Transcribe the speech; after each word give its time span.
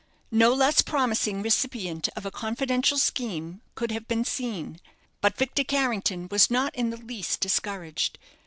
No 0.31 0.51
less 0.51 0.81
promising 0.81 1.43
recipient 1.43 2.09
of 2.15 2.25
a 2.25 2.31
confidential 2.31 2.97
scheme 2.97 3.61
could 3.75 3.91
have 3.91 4.07
been 4.07 4.25
seen: 4.25 4.79
but 5.21 5.37
Victor 5.37 5.63
Carrington 5.63 6.27
was 6.31 6.49
not 6.49 6.73
in 6.73 6.89
the 6.89 6.97
least 6.97 7.39
discouraged. 7.39 8.17